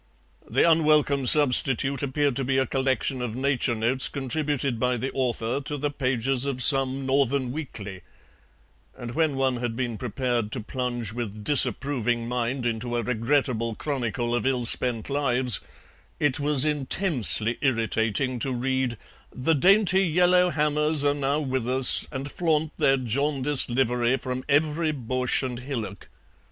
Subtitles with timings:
[0.49, 5.61] The unwelcome substitute appeared to be a collection of nature notes contributed by the author
[5.65, 8.01] to the pages of some Northern weekly,
[8.97, 14.33] and when one had been prepared to plunge with disapproving mind into a regrettable chronicle
[14.33, 15.59] of ill spent lives
[16.19, 18.97] it was intensely irritating to read
[19.31, 24.91] "the dainty yellow hammers are now with us and flaunt their jaundiced livery from every
[24.91, 26.09] bush and hillock."